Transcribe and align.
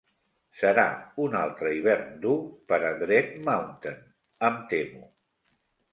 Serà 0.59 0.85
un 1.25 1.35
altre 1.41 1.73
hivern 1.75 2.09
dur 2.23 2.33
per 2.71 2.79
a 2.89 2.97
Dread 3.03 3.33
Mountain, 3.51 4.03
em 4.49 4.59
temo. 4.73 5.05